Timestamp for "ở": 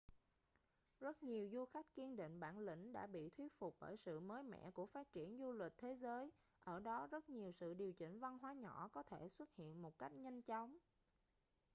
6.63-6.79